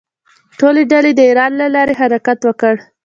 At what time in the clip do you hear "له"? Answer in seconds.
1.61-1.67